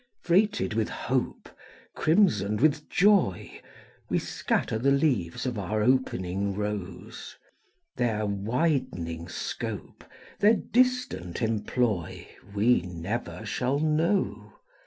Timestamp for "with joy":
2.59-3.61